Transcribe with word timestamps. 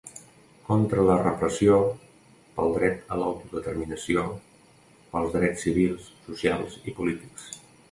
Contra 0.69 1.01
la 1.09 1.17
repressió, 1.19 1.75
pel 2.55 2.73
dret 2.79 3.13
a 3.13 3.19
l’autodeterminació, 3.21 4.25
pels 5.13 5.37
drets 5.39 5.69
civils, 5.69 6.11
socials 6.27 6.83
i 6.93 6.99
polítics. 7.01 7.49